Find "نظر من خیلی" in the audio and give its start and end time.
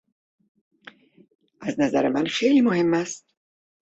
1.79-2.61